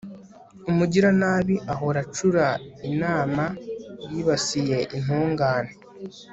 umugiranabi 0.71 1.55
ahora 1.73 1.99
acura 2.05 2.45
inama 2.89 3.43
yibasiye 4.11 4.77
intungane 4.95 5.73